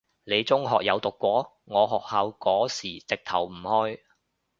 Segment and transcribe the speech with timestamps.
[0.23, 1.59] 你中學有讀過？
[1.65, 3.99] 我學校嗰時直頭唔開